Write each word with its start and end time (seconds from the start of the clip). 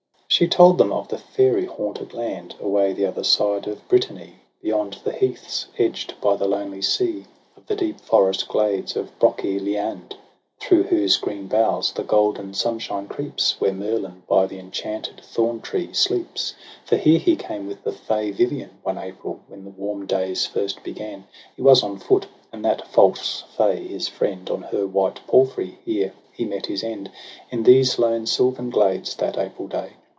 She 0.41 0.47
told 0.47 0.77
them 0.77 0.93
of 0.93 1.09
the 1.09 1.17
fairy 1.17 1.65
haunted 1.65 2.13
land 2.13 2.55
Away 2.61 2.93
the 2.93 3.05
other 3.05 3.23
side 3.25 3.67
of 3.67 3.85
Brittany, 3.89 4.35
VOL. 4.63 4.85
I. 4.89 4.89
Q 4.89 4.99
226 5.03 5.03
TRISTRAM 5.03 5.13
AND 5.21 5.23
ISEULT. 5.23 5.37
Beyond 5.37 5.37
the 5.37 5.45
heaths, 5.45 5.67
edged 6.17 6.21
by 6.21 6.35
the 6.37 6.47
lonely 6.47 6.81
sea; 6.81 7.25
Of 7.57 7.67
the 7.67 7.75
deep 7.75 7.99
forest 7.99 8.47
glades 8.47 8.95
of 8.95 9.19
Broce 9.19 9.43
liande, 9.61 10.13
Through 10.61 10.83
whose 10.83 11.17
green 11.17 11.47
boughs 11.47 11.91
the 11.91 12.03
golden 12.05 12.53
sunshine 12.53 13.07
creeps, 13.09 13.59
Where 13.59 13.73
Merlin 13.73 14.23
by 14.29 14.47
the 14.47 14.57
enchanted 14.57 15.19
thorn 15.21 15.59
tree 15.59 15.91
sleeps. 15.91 16.55
For 16.85 16.95
here 16.95 17.19
he 17.19 17.35
came 17.35 17.67
with 17.67 17.83
the 17.83 17.91
fay 17.91 18.31
Vivian, 18.31 18.69
One 18.83 18.97
April, 18.97 19.41
when 19.49 19.65
the 19.65 19.69
warm 19.69 20.05
days 20.05 20.45
first 20.45 20.81
began; 20.81 21.25
He 21.57 21.61
was 21.61 21.83
on 21.83 21.97
foot, 21.99 22.27
and 22.53 22.63
that 22.63 22.87
false 22.87 23.43
fay, 23.57 23.85
his 23.85 24.07
friend. 24.07 24.49
On 24.49 24.61
her 24.61 24.87
white 24.87 25.19
palfrey; 25.27 25.79
here 25.83 26.13
he 26.31 26.45
met 26.45 26.67
his 26.67 26.85
end, 26.85 27.11
In 27.51 27.63
these 27.63 27.99
lone 27.99 28.25
sylvan 28.25 28.69
glades, 28.69 29.13
that 29.17 29.37
April 29.37 29.67
day. 29.67 29.89